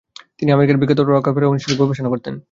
তিনি 0.37 0.49
আমেরিকার 0.51 0.79
বিখ্যাত 0.81 0.99
রকাফেলার 1.01 1.51
ইনস্টিটিউটে 1.51 1.81
গবেষণা 1.81 2.09
করতেন। 2.09 2.35